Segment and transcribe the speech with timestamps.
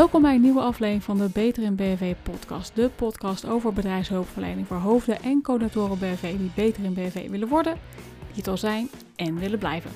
[0.00, 2.74] Welkom bij een nieuwe aflevering van de Beter in BV podcast.
[2.74, 7.74] De podcast over bedrijfshulpverlening voor hoofden en coördinatoren BV die beter in BV willen worden,
[8.26, 9.90] die het al zijn en willen blijven.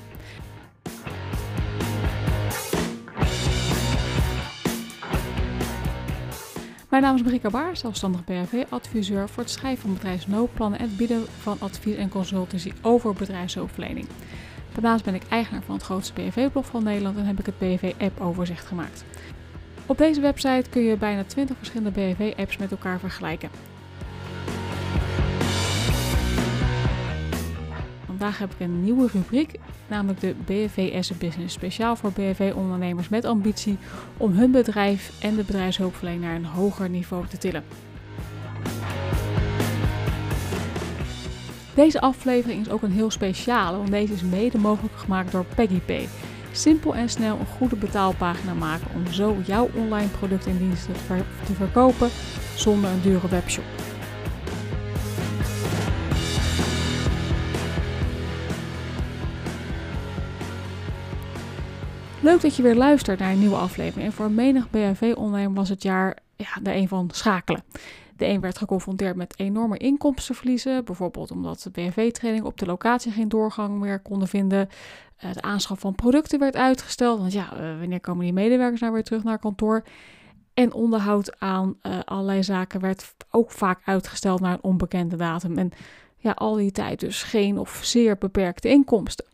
[6.89, 11.25] Mijn naam is Marika Baar, zelfstandig BHV-adviseur voor het schrijven van bedrijfsnoodplannen en het bieden
[11.39, 14.07] van advies en consultancy over bedrijfshulpverlening.
[14.73, 18.67] Daarnaast ben ik eigenaar van het grootste BHV-blog van Nederland en heb ik het BHV-app-overzicht
[18.67, 19.05] gemaakt.
[19.87, 23.51] Op deze website kun je bijna 20 verschillende BHV-apps met elkaar vergelijken.
[28.07, 33.09] Vandaag heb ik een nieuwe rubriek, namelijk de BHV as a Business, speciaal voor BHV-ondernemers
[33.09, 33.79] met ambitie
[34.17, 37.65] om hun bedrijf en de bedrijfshulpverlening naar een hoger niveau te tillen.
[41.75, 46.09] Deze aflevering is ook een heel speciale, want deze is mede mogelijk gemaakt door PeggyPay.
[46.55, 50.95] Simpel en snel een goede betaalpagina maken om zo jouw online producten en diensten
[51.47, 52.09] te verkopen
[52.57, 53.65] zonder een dure webshop.
[62.21, 64.07] Leuk dat je weer luistert naar een nieuwe aflevering.
[64.07, 67.63] En voor menig BHV-ondernemer was het jaar ja, de een van schakelen.
[68.17, 73.29] De een werd geconfronteerd met enorme inkomstenverliezen, bijvoorbeeld omdat de BHV-training op de locatie geen
[73.29, 74.69] doorgang meer konden vinden.
[75.33, 79.05] De aanschaf van producten werd uitgesteld, want ja, uh, wanneer komen die medewerkers nou weer
[79.05, 79.85] terug naar kantoor?
[80.55, 85.59] En onderhoud aan uh, allerlei zaken werd ook vaak uitgesteld naar een onbekende datum.
[85.59, 85.71] En
[86.17, 89.34] ja, al die tijd dus geen of zeer beperkte inkomsten.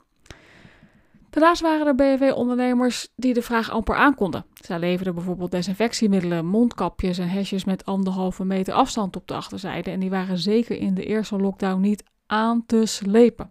[1.30, 4.44] Daarnaast waren er BHV-ondernemers die de vraag amper aankonden.
[4.54, 9.90] Zij leverden bijvoorbeeld desinfectiemiddelen, mondkapjes en hesjes met anderhalve meter afstand op de achterzijde.
[9.90, 13.50] En die waren zeker in de eerste lockdown niet aan te slepen.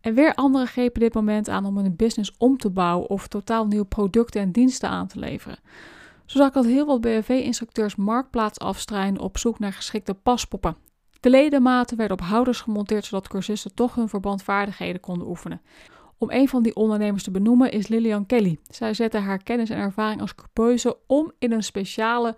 [0.00, 3.66] En weer anderen grepen dit moment aan om een business om te bouwen of totaal
[3.66, 5.58] nieuwe producten en diensten aan te leveren.
[6.26, 10.76] Zo zag ik dat heel wat BHV-instructeurs marktplaats afstruinen op zoek naar geschikte paspoppen.
[11.20, 15.60] De ledematen werden op houders gemonteerd zodat cursisten toch hun verbandvaardigheden konden oefenen.
[16.22, 18.58] Om een van die ondernemers te benoemen is Lilian Kelly.
[18.70, 22.36] Zij zette haar kennis en ervaring als coupeuse om in een speciale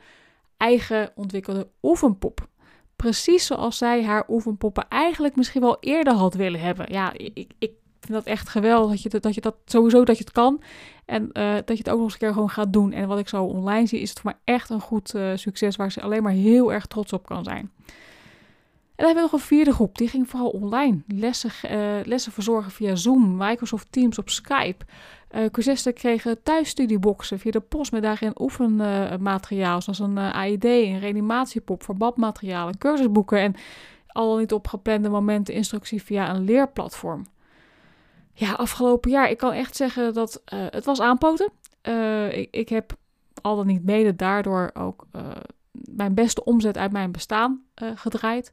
[0.57, 2.49] eigen ontwikkelde oefenpop.
[2.97, 6.93] Precies zoals zij haar oefenpoppen eigenlijk misschien wel eerder had willen hebben.
[6.93, 10.19] Ja, ik, ik vind dat echt geweldig dat je dat, dat, je dat sowieso dat
[10.19, 10.63] je het kan.
[11.05, 12.93] En uh, dat je het ook nog eens een keer gewoon gaat doen.
[12.93, 15.77] En wat ik zo online zie, is het voor mij echt een goed uh, succes
[15.77, 17.73] waar ze alleen maar heel erg trots op kan zijn.
[18.97, 21.03] En dan hebben we nog een vierde groep, die ging vooral online.
[21.07, 24.85] Lessen, uh, lessen verzorgen via Zoom, Microsoft Teams op Skype.
[25.31, 30.99] Uh, cursisten kregen thuisstudieboxen via de post met daarin oefenmateriaal, zoals een uh, AED, een
[30.99, 33.55] reanimatiepop, verbandmaterialen, cursusboeken en
[34.07, 37.27] al niet op geplande momenten instructie via een leerplatform.
[38.33, 41.51] Ja, afgelopen jaar, ik kan echt zeggen dat het was aanpoten.
[42.31, 42.97] Ik, ik, heb
[43.43, 45.07] al dan niet mede daardoor ook
[45.71, 47.63] mijn beste omzet uit mijn bestaan
[47.95, 48.53] gedraaid.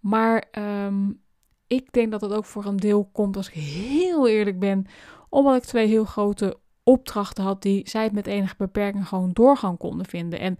[0.00, 0.44] Maar
[0.86, 1.20] um,
[1.66, 4.86] ik denk dat het ook voor een deel komt, als ik heel eerlijk ben,
[5.28, 10.06] omdat ik twee heel grote opdrachten had die zij met enige beperking gewoon doorgang konden
[10.06, 10.38] vinden.
[10.40, 10.58] En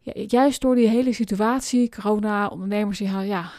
[0.00, 3.50] ja, juist door die hele situatie, corona, ondernemers die, ja,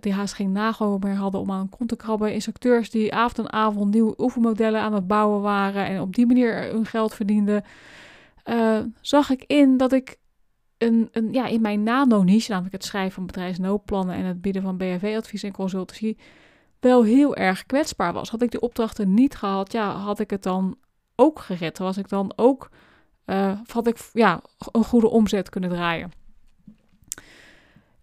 [0.00, 3.38] die haast geen nagel meer hadden om aan een kont te krabben, instructeurs die avond
[3.38, 7.64] en avond nieuwe oefenmodellen aan het bouwen waren en op die manier hun geld verdienden,
[8.44, 10.18] uh, zag ik in dat ik
[11.32, 15.52] ja, in mijn nano-niche, namelijk het schrijven van bedrijfsnoodplannen en het bieden van BHV-advies en
[15.52, 16.16] consultancy,
[16.80, 18.30] wel heel erg kwetsbaar was.
[18.30, 20.76] Had ik die opdrachten niet gehad, ja, had ik het dan
[21.16, 21.78] ook gered?
[21.78, 22.70] Was ik dan ook,
[23.26, 24.40] uh, had ik ja,
[24.72, 26.12] een goede omzet kunnen draaien?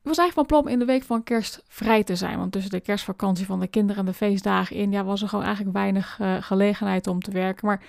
[0.01, 2.37] Ik was eigenlijk van plan in de week van kerst vrij te zijn.
[2.37, 5.45] Want tussen de kerstvakantie van de kinderen en de feestdagen in, ja, was er gewoon
[5.45, 7.67] eigenlijk weinig uh, gelegenheid om te werken.
[7.67, 7.83] Maar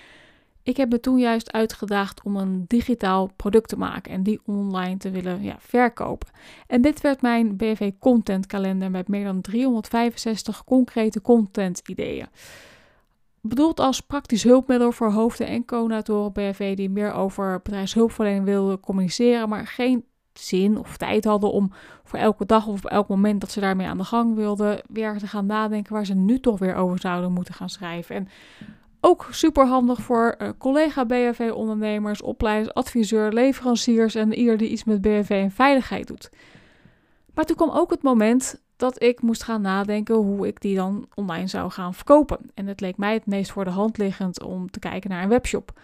[0.63, 4.97] ik heb me toen juist uitgedaagd om een digitaal product te maken en die online
[4.97, 6.29] te willen ja, verkopen.
[6.67, 12.27] En dit werd mijn BV Content Kalender met meer dan 365 concrete content ideeën.
[13.41, 19.49] Bedoeld als praktisch hulpmiddel voor hoofden en coördinatoren BV die meer over bedrijfshulpverlening wilden communiceren,
[19.49, 21.73] maar geen zin of tijd hadden om
[22.05, 25.19] voor elke dag of op elk moment dat ze daarmee aan de gang wilden, weer
[25.19, 28.17] te gaan nadenken waar ze nu toch weer over zouden moeten gaan schrijven.
[28.17, 28.29] En
[29.05, 35.01] ook super handig voor uh, collega BHV-ondernemers, opleiders, adviseur, leveranciers en ieder die iets met
[35.01, 36.31] BHV en veiligheid doet.
[37.35, 41.07] Maar toen kwam ook het moment dat ik moest gaan nadenken hoe ik die dan
[41.15, 42.39] online zou gaan verkopen.
[42.55, 45.29] En het leek mij het meest voor de hand liggend om te kijken naar een
[45.29, 45.81] webshop.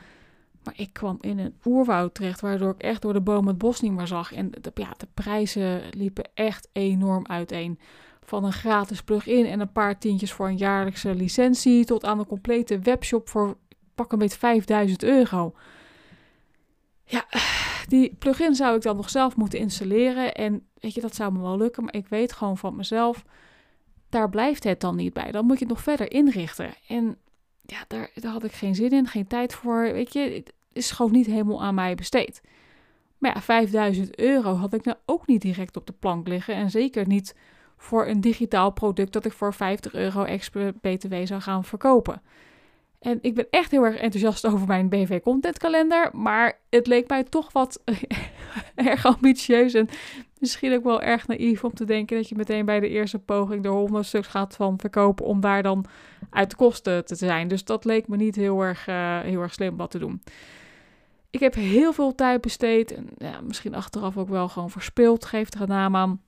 [0.65, 3.81] Maar ik kwam in een oerwoud terecht, waardoor ik echt door de boom het bos
[3.81, 4.33] niet meer zag.
[4.33, 7.79] En ja, de prijzen liepen echt enorm uiteen.
[8.29, 12.27] Van een gratis plugin en een paar tientjes voor een jaarlijkse licentie tot aan een
[12.27, 13.57] complete webshop voor
[13.95, 15.55] pak een beetje 5000 euro.
[17.05, 17.25] Ja,
[17.87, 20.35] die plugin zou ik dan nog zelf moeten installeren.
[20.35, 21.85] En weet je, dat zou me wel lukken.
[21.85, 23.25] Maar ik weet gewoon van mezelf,
[24.09, 25.31] daar blijft het dan niet bij.
[25.31, 26.75] Dan moet je het nog verder inrichten.
[26.89, 27.17] En
[27.63, 29.83] ja, daar, daar had ik geen zin in, geen tijd voor.
[29.83, 32.41] Weet je, het is gewoon niet helemaal aan mij besteed.
[33.19, 36.55] Maar ja, 5000 euro had ik nou ook niet direct op de plank liggen.
[36.55, 37.35] En zeker niet
[37.79, 42.23] voor een digitaal product dat ik voor 50 euro extra BTW zou gaan verkopen.
[42.99, 46.11] En ik ben echt heel erg enthousiast over mijn BV Content Kalender.
[46.13, 47.83] Maar het leek mij toch wat
[48.75, 49.75] erg ambitieus.
[49.75, 49.89] En
[50.39, 53.65] misschien ook wel erg naïef om te denken dat je meteen bij de eerste poging
[53.65, 55.25] er 100 stuks gaat van verkopen.
[55.25, 55.85] Om daar dan
[56.31, 57.49] uit de kosten te zijn.
[57.49, 60.23] Dus dat leek me niet heel erg, uh, heel erg slim wat te doen.
[61.31, 62.93] Ik heb heel veel tijd besteed.
[62.93, 65.25] En ja, misschien achteraf ook wel gewoon verspild.
[65.25, 66.21] Geeft er een naam aan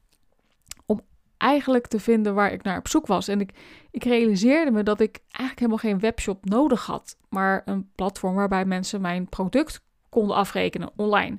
[1.40, 3.28] eigenlijk te vinden waar ik naar op zoek was.
[3.28, 3.52] En ik,
[3.90, 8.64] ik realiseerde me dat ik eigenlijk helemaal geen webshop nodig had, maar een platform waarbij
[8.64, 11.38] mensen mijn product konden afrekenen online.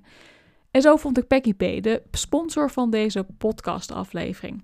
[0.72, 4.64] En zo vond ik PeggyPay, de sponsor van deze podcastaflevering.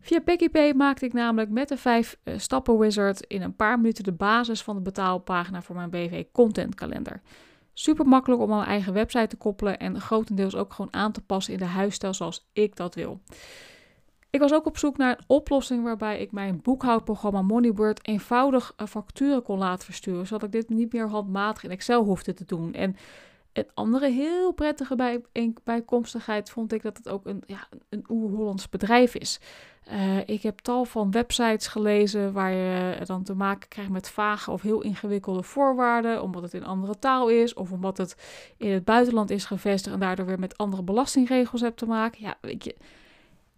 [0.00, 4.04] Via PeggyPay maakte ik namelijk met de 5 uh, stappen wizard in een paar minuten
[4.04, 7.20] de basis van de betaalpagina voor mijn BV Content Kalender.
[7.72, 11.20] Super makkelijk om aan mijn eigen website te koppelen en grotendeels ook gewoon aan te
[11.20, 13.20] passen in de huisstijl zoals ik dat wil.
[14.30, 18.86] Ik was ook op zoek naar een oplossing waarbij ik mijn boekhoudprogramma Moneybird eenvoudig eh,
[18.86, 22.74] facturen kon laten versturen, zodat ik dit niet meer handmatig in Excel hoefde te doen.
[22.74, 22.96] En
[23.52, 25.24] een andere heel prettige bij,
[25.64, 29.40] bijkomstigheid vond ik dat het ook een, ja, een oer-Hollands bedrijf is.
[29.92, 34.50] Uh, ik heb tal van websites gelezen waar je dan te maken krijgt met vage
[34.50, 38.16] of heel ingewikkelde voorwaarden, omdat het in andere taal is of omdat het
[38.56, 42.22] in het buitenland is gevestigd en daardoor weer met andere belastingregels hebt te maken.
[42.22, 42.76] Ja, weet je,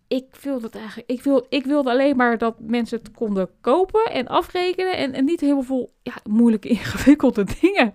[0.09, 1.11] ik wilde eigenlijk.
[1.11, 4.97] Ik, ik wilde alleen maar dat mensen het konden kopen en afrekenen.
[4.97, 7.93] En, en niet helemaal vol ja, moeilijke, ingewikkelde dingen.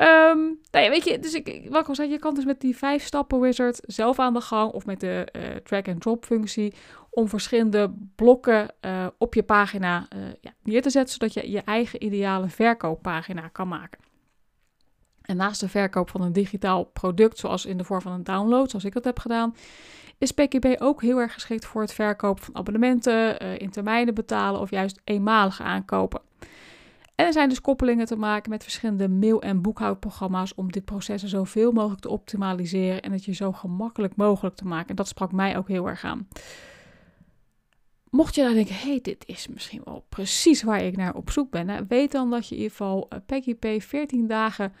[0.00, 2.76] Um, nou ja, weet je, dus ik, wat ik zei, je kan dus met die
[2.76, 4.72] vijf stappen wizard zelf aan de gang.
[4.72, 6.74] Of met de uh, drag-and-drop functie.
[7.10, 11.12] Om verschillende blokken uh, op je pagina uh, ja, neer te zetten.
[11.12, 14.00] Zodat je je eigen ideale verkooppagina kan maken.
[15.22, 18.70] En naast de verkoop van een digitaal product, zoals in de vorm van een download,
[18.70, 19.54] zoals ik dat heb gedaan,
[20.20, 24.60] is PKB ook heel erg geschikt voor het verkopen van abonnementen, uh, in termijnen betalen
[24.60, 26.20] of juist eenmalige aankopen.
[27.14, 31.22] En er zijn dus koppelingen te maken met verschillende mail- en boekhoudprogramma's om dit proces
[31.22, 34.88] zoveel mogelijk te optimaliseren en het je zo gemakkelijk mogelijk te maken.
[34.88, 36.28] En dat sprak mij ook heel erg aan.
[38.10, 41.50] Mocht je nou denken, hey, dit is misschien wel precies waar ik naar op zoek
[41.50, 44.72] ben, weet dan dat je in ieder geval uh, PGP 14 dagen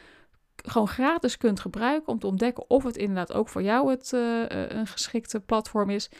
[0.64, 4.44] gewoon gratis kunt gebruiken om te ontdekken of het inderdaad ook voor jou het, uh,
[4.48, 6.10] een geschikte platform is.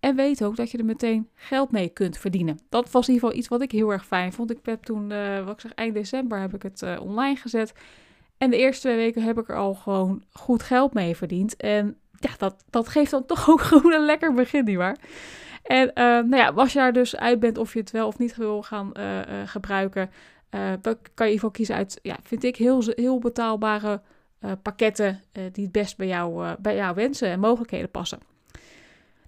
[0.00, 2.58] En weet ook dat je er meteen geld mee kunt verdienen.
[2.68, 4.50] Dat was in ieder geval iets wat ik heel erg fijn vond.
[4.50, 7.72] Ik heb toen, uh, wat ik zeg, eind december heb ik het online gezet.
[8.38, 11.56] En de eerste twee weken heb ik er al gewoon goed geld mee verdiend.
[11.56, 14.96] En ja, dat, dat geeft dan toch ook gewoon een lekker begin, nietwaar?
[15.62, 18.36] En nou ja, als je daar dus uit bent of je het wel of niet
[18.36, 18.92] wil gaan
[19.46, 20.10] gebruiken,
[20.50, 24.00] uh, dan kan je in kiezen uit, ja, vind ik, heel, heel betaalbare
[24.40, 26.28] uh, pakketten uh, die het best bij,
[26.60, 28.18] bij jouw wensen en mogelijkheden passen.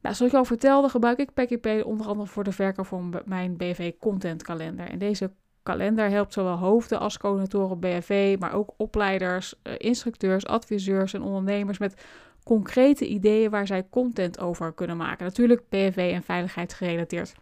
[0.01, 3.57] Nou, zoals ik al vertelde, gebruik ik PKP onder andere voor de verkoop van mijn
[3.57, 4.89] BV Content Kalender.
[4.89, 5.31] En deze
[5.63, 12.05] kalender helpt zowel hoofden als coördinatoren BV, maar ook opleiders, instructeurs, adviseurs en ondernemers met
[12.45, 15.25] concrete ideeën waar zij content over kunnen maken.
[15.25, 17.35] Natuurlijk BV en veiligheid gerelateerd.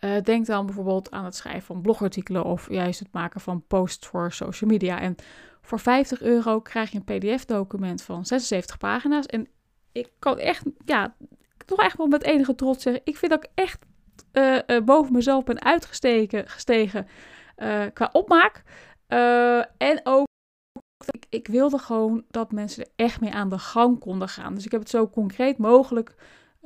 [0.00, 4.06] Uh, denk dan bijvoorbeeld aan het schrijven van blogartikelen of juist het maken van posts
[4.06, 5.00] voor social media.
[5.00, 5.14] En
[5.60, 9.26] voor 50 euro krijg je een PDF-document van 76 pagina's.
[9.26, 9.48] En
[9.92, 11.14] ik kan echt, ja,
[11.66, 13.86] toch echt wel met enige trots zeggen, ik vind dat ik echt
[14.32, 17.06] uh, uh, boven mezelf ben uitgestegen gestegen,
[17.92, 18.62] qua opmaak.
[19.76, 20.26] en ook,
[21.10, 24.54] ik, ik wilde gewoon dat mensen er echt mee aan de gang konden gaan.
[24.54, 26.14] Dus ik heb het zo concreet mogelijk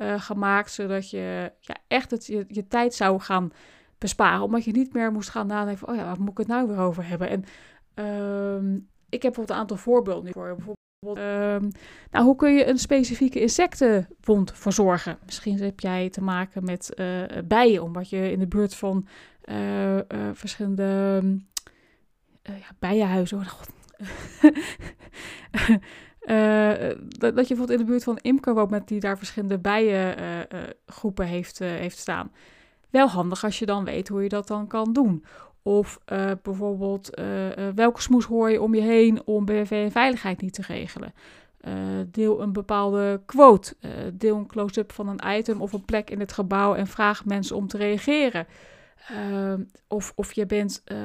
[0.02, 3.52] uh, gemaakt, zodat je ja, echt het, je, je, tijd zou gaan
[3.98, 4.42] besparen.
[4.42, 6.68] Omdat je niet meer moest gaan nadenken van, oh ja, waar moet ik het nou
[6.68, 7.28] weer over hebben?
[7.28, 7.44] En
[7.94, 10.54] uh, ik heb bijvoorbeeld een aantal voorbeelden voor.
[10.54, 10.76] Bijvoorbeeld,
[11.26, 11.70] uh,
[12.10, 15.18] nou, hoe kun je een specifieke insectenwond verzorgen?
[15.24, 19.06] Misschien heb jij te maken met uh, bijen, omdat je in de buurt van
[19.44, 19.98] uh,
[20.32, 21.22] verschillende
[22.42, 23.38] ja, bijenhuizen...
[23.38, 23.60] Oh.
[26.24, 26.70] Uh,
[27.08, 31.24] dat, dat, je bijvoorbeeld in de buurt van imker woont met die daar verschillende bijengroepen
[31.24, 32.32] uh, uh, heeft, heeft staan.
[32.90, 35.24] Wel handig als je dan weet hoe je dat dan kan doen.
[35.62, 36.00] Of
[36.42, 37.20] bijvoorbeeld
[37.74, 41.12] welke smoes hoor je om je heen om BV en veiligheid niet te regelen.
[42.10, 43.76] deel een bepaalde quote.
[44.14, 47.56] deel een close-up van een item of een plek in het gebouw en vraag mensen
[47.56, 48.46] om te reageren.
[49.08, 50.98] Ehm, of, of je bent uh,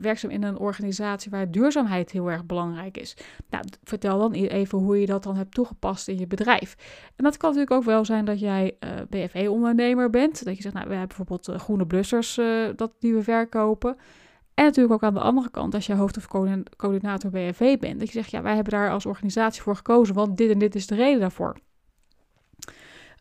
[0.00, 3.16] werkzaam in een organisatie waar duurzaamheid heel erg belangrijk is.
[3.50, 6.76] Nou, vertel dan e-, even hoe je dat dan hebt toegepast in je bedrijf.
[7.16, 10.44] En dat kan natuurlijk ook wel zijn dat jij uh, eh, BFE-ondernemer bent.
[10.44, 12.40] Dat je zegt, nou, we hebben bijvoorbeeld uh, groene blussers
[12.76, 13.96] dat, die we verkopen.
[14.54, 16.26] En natuurlijk ook aan de andere kant, als je hoofd- of
[16.76, 20.36] coördinator BFV bent, dat je zegt, ja, wij hebben daar als organisatie voor gekozen, want
[20.36, 21.56] dit en dit is de reden daarvoor.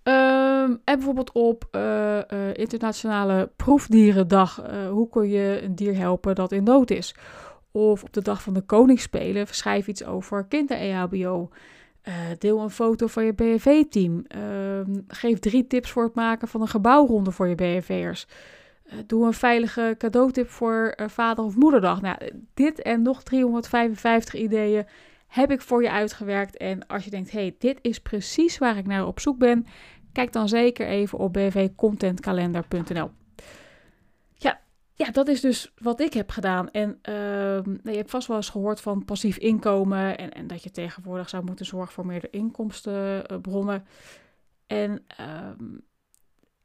[0.04, 4.62] Um, en bijvoorbeeld op uh, uh, Internationale Proefdierendag.
[4.62, 7.16] Uh, hoe kun je een dier helpen dat in nood is?
[7.72, 11.50] Of op de dag van de Koningsspelen schrijf iets over kinder-EHBO.
[12.38, 14.24] deel een foto van je BFV-team.
[14.28, 18.28] Ehm, geef drie tips voor het maken van een gebouwronde voor je BFV'ers.
[19.06, 22.02] doe een veilige cadeautip voor vader- of moederdag.
[22.02, 22.18] Nou,
[22.54, 24.86] dit en nog 355 ideeën
[25.30, 26.58] heb ik voor je uitgewerkt.
[26.58, 29.66] En als je denkt, hey, dit is precies waar ik naar op zoek ben,
[30.12, 33.12] kijk dan zeker even op bvcontentkalender.nl.
[34.34, 34.60] Ja,
[34.94, 36.72] ja, dat is dus wat ik heb gedaan.
[36.72, 37.14] En uh,
[37.84, 41.44] je hebt vast wel eens gehoord van passief inkomen en, en dat je tegenwoordig zou
[41.44, 43.86] moeten zorgen voor meerdere inkomstenbronnen.
[44.68, 45.50] En uh,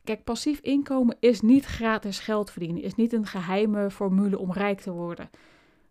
[0.04, 4.80] kijk, passief inkomen is niet gratis geld verdienen, is niet een geheime formule om rijk
[4.80, 5.30] te worden.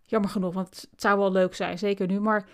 [0.06, 2.20] Jammer genoeg, want het zou wel leuk zijn, zeker nu.
[2.20, 2.46] Maar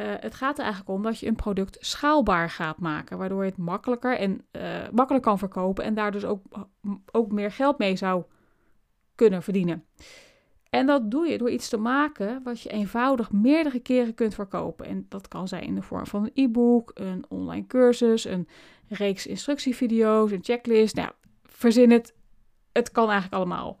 [0.00, 3.50] uh, het gaat er eigenlijk om dat je een product schaalbaar gaat maken, waardoor je
[3.50, 6.42] het makkelijker en uh, makkelijk kan verkopen en daar dus ook,
[7.12, 8.24] ook meer geld mee zou
[9.14, 9.84] kunnen verdienen.
[10.70, 14.86] En dat doe je door iets te maken wat je eenvoudig meerdere keren kunt verkopen.
[14.86, 18.48] En dat kan zijn in de vorm van een e-book, een online cursus, een
[18.88, 20.94] reeks instructievideo's, een checklist.
[20.94, 21.10] Nou,
[21.44, 22.14] verzin het.
[22.72, 23.78] Het kan eigenlijk allemaal.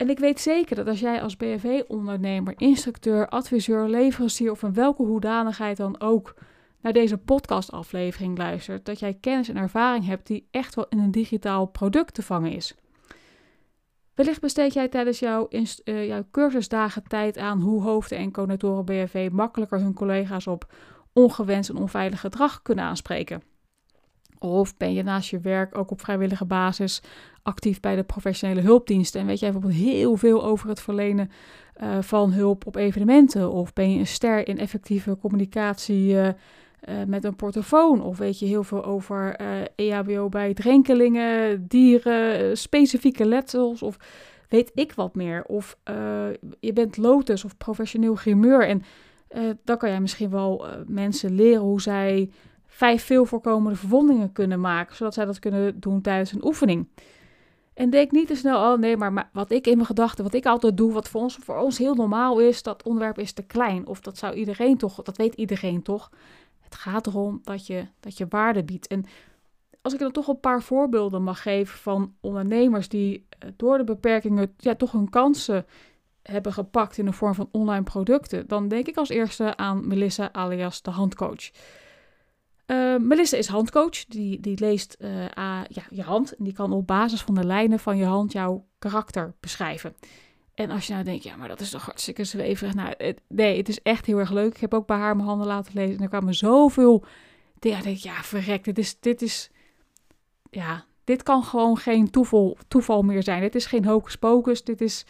[0.00, 5.02] En ik weet zeker dat als jij als BFW-ondernemer, instructeur, adviseur, leverancier of in welke
[5.02, 6.34] hoedanigheid dan ook
[6.80, 11.10] naar deze podcastaflevering luistert, dat jij kennis en ervaring hebt die echt wel in een
[11.10, 12.74] digitaal product te vangen is.
[14.14, 19.28] Wellicht besteed jij tijdens jouw, uh, jouw cursusdagen tijd aan hoe hoofden en coördinatoren BFV
[19.32, 20.72] makkelijker hun collega's op
[21.12, 23.49] ongewenst en onveilig gedrag kunnen aanspreken.
[24.40, 27.02] Of ben je naast je werk ook op vrijwillige basis
[27.42, 31.30] actief bij de professionele hulpdiensten en weet jij bijvoorbeeld heel veel over het verlenen
[31.82, 33.52] uh, van hulp op evenementen?
[33.52, 36.32] Of ben je een ster in effectieve communicatie uh, uh,
[37.06, 38.02] met een portofoon?
[38.02, 39.36] Of weet je heel veel over
[39.74, 43.82] EHBO bij drenkelingen, dieren, specifieke letsels?
[43.82, 43.96] Of
[44.48, 45.44] weet ik wat meer?
[45.44, 45.76] Of
[46.60, 48.82] je bent lotus of professioneel grimeur en
[49.64, 52.30] dan kan jij misschien wel mensen leren hoe zij
[52.80, 56.88] vijf veel voorkomende verwondingen kunnen maken, zodat zij dat kunnen doen tijdens een oefening.
[57.74, 60.46] En denk niet te snel, oh nee, maar, wat ik in mijn gedachten, wat ik
[60.46, 63.86] altijd doe, wat voor ons, voor ons heel normaal is, dat onderwerp is te klein.
[63.86, 66.10] Of dat zou iedereen toch, dat weet iedereen toch.
[66.60, 68.86] Het gaat erom dat je, dat je waarde biedt.
[68.86, 69.04] En
[69.82, 73.84] als ik dan toch een paar voorbeelden mag geven van ondernemers die eh, door de
[73.84, 75.66] beperkingen ja, toch hun kansen
[76.22, 80.32] hebben gepakt in de vorm van online producten, dan denk ik als eerste aan Melissa
[80.32, 81.50] alias de handcoach.
[82.70, 84.04] Uh, Melissa is handcoach.
[84.04, 85.28] Die, die leest uh,
[85.68, 86.36] ja, je hand.
[86.36, 89.94] En die kan op basis van de lijnen van je hand jouw karakter beschrijven.
[90.54, 92.74] En als je nou denkt, ja, maar dat is toch hartstikke zweverig.
[92.74, 92.94] Nou,
[93.28, 94.54] nee, het is echt heel erg leuk.
[94.54, 95.96] Ik heb ook bij haar mijn handen laten lezen.
[95.96, 97.04] En er kwamen zoveel
[97.58, 97.78] dingen.
[97.78, 98.64] Ja, denk ja, verrek.
[98.64, 99.50] Dit is, dit is,
[100.50, 103.40] ja, dit kan gewoon geen toeval, toeval meer zijn.
[103.40, 104.64] Dit is geen hocus pocus.
[104.64, 105.06] Dit is,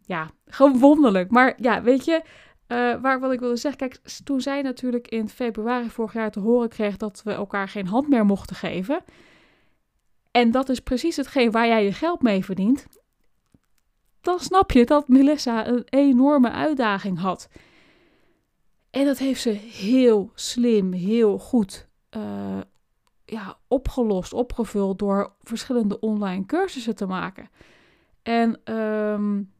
[0.00, 1.30] ja, gewoon wonderlijk.
[1.30, 2.22] Maar ja, weet je,
[2.68, 6.40] uh, waar wat ik wilde zeggen, kijk, toen zij natuurlijk in februari vorig jaar te
[6.40, 9.04] horen kreeg dat we elkaar geen hand meer mochten geven.
[10.30, 12.86] En dat is precies hetgeen waar jij je geld mee verdient.
[14.20, 17.48] Dan snap je dat Melissa een enorme uitdaging had.
[18.90, 22.60] En dat heeft ze heel slim, heel goed uh,
[23.24, 27.50] ja, opgelost, opgevuld door verschillende online cursussen te maken.
[28.22, 29.52] En um,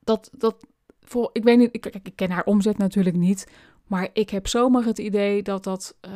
[0.00, 0.66] dat, dat,
[1.04, 3.50] voor, ik weet niet, ik, ken haar omzet natuurlijk niet.
[3.86, 6.12] Maar ik heb zomaar het idee dat dat uh,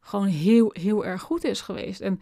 [0.00, 2.00] gewoon heel, heel erg goed is geweest.
[2.00, 2.20] En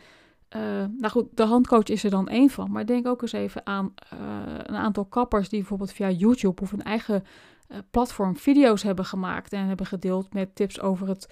[0.56, 0.62] uh,
[0.98, 2.70] nou goed, de handcoach is er dan één van.
[2.70, 4.18] Maar denk ook eens even aan uh,
[4.62, 7.24] een aantal kappers die bijvoorbeeld via YouTube of een eigen
[7.68, 11.28] uh, platform video's hebben gemaakt en hebben gedeeld met tips over het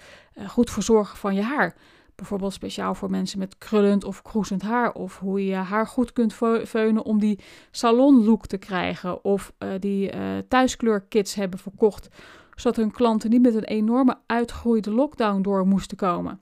[0.47, 1.75] goed verzorgen van je haar.
[2.15, 4.93] Bijvoorbeeld speciaal voor mensen met krullend of kroezend haar.
[4.93, 7.39] Of hoe je haar goed kunt veunen om die
[7.71, 9.23] salonlook te krijgen.
[9.23, 12.07] Of uh, die uh, thuiskleurkits hebben verkocht.
[12.55, 16.39] Zodat hun klanten niet met een enorme uitgroeide lockdown door moesten komen.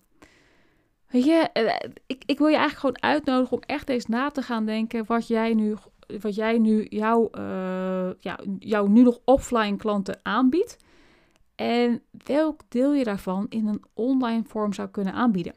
[1.07, 4.41] Weet je, eh, ik, ik wil je eigenlijk gewoon uitnodigen om echt eens na te
[4.41, 5.75] gaan denken wat jij nu,
[6.21, 7.29] wat jij nu jouw,
[8.19, 10.77] ja, jouw nu nog offline klanten aanbiedt.
[11.59, 15.53] En welk deel je daarvan in een online vorm zou kunnen aanbieden.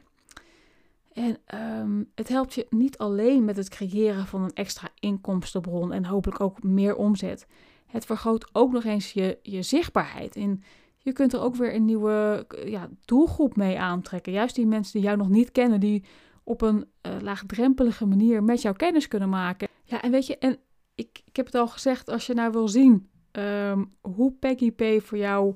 [1.13, 6.05] En ehm, het helpt je niet alleen met het creëren van een extra inkomstenbron en
[6.05, 7.47] hopelijk ook meer omzet.
[7.85, 10.35] Het vergroot ook nog eens je, je zichtbaarheid.
[10.35, 10.63] En
[10.97, 14.31] je kunt er ook weer een nieuwe ja, doelgroep mee aantrekken.
[14.31, 16.03] Juist die mensen die jou nog niet kennen, die
[16.43, 19.67] op een uh, laagdrempelige manier met jou kennis kunnen maken.
[19.83, 20.57] Ja, en weet je, en
[20.95, 25.01] ik, ik heb het al gezegd, als je nou wil zien um, hoe Peggy Pay
[25.01, 25.55] voor jou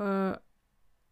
[0.00, 0.30] uh,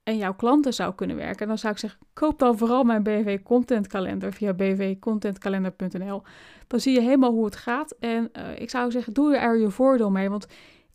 [0.02, 3.42] en jouw klanten zou kunnen werken, dan zou ik zeggen, koop dan vooral mijn BV
[3.42, 6.22] Content Kalender via bvcontentkalender.nl.
[6.66, 7.96] Dan zie je helemaal hoe het gaat.
[8.00, 10.46] En uh, ik zou zeggen, doe er je voordeel mee, want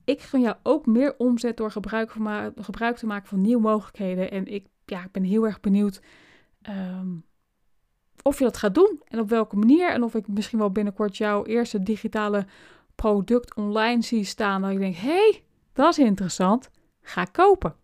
[0.03, 4.31] ik gun jou ook meer omzet door gebruik, van gebruik te maken van nieuwe mogelijkheden.
[4.31, 6.01] En ik, ja, ik ben heel erg benieuwd
[6.69, 7.25] um,
[8.21, 9.89] of je dat gaat doen en op welke manier.
[9.89, 12.45] En of ik misschien wel binnenkort jouw eerste digitale
[12.95, 14.61] product online zie staan.
[14.61, 16.69] Dat ik denk, hé, hey, dat is interessant.
[17.07, 17.75] Ga kopen.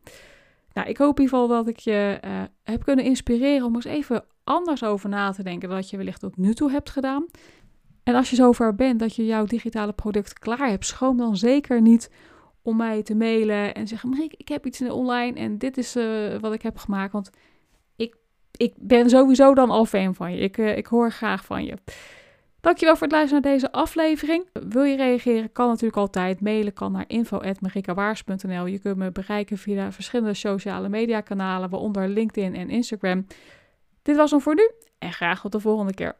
[0.74, 3.86] Nou, ik hoop in ieder geval dat ik je uh, heb kunnen inspireren om eens
[3.86, 7.26] even anders over na te denken dan je wellicht tot nu toe hebt gedaan.
[8.04, 11.82] En als je zover bent dat je jouw digitale product klaar hebt, schroom dan zeker
[11.82, 12.12] niet
[12.62, 15.96] om mij te mailen en zeggen: Marie, ik heb iets in online en dit is
[15.96, 17.12] uh, wat ik heb gemaakt.
[17.12, 17.30] Want
[17.96, 18.16] ik,
[18.52, 20.42] ik ben sowieso dan al fan van je.
[20.42, 21.78] Ik, uh, ik hoor graag van je.
[22.64, 24.50] Dankjewel voor het luisteren naar deze aflevering.
[24.54, 25.52] Wil je reageren?
[25.52, 26.42] Kan natuurlijk altijd.
[26.42, 28.66] Mailen kan naar info.marikawaars.nl.
[28.66, 33.28] Je kunt me bereiken via verschillende sociale media kanalen, waaronder LinkedIn en Instagram.
[34.02, 36.16] Dit was hem voor nu en graag tot de volgende keer.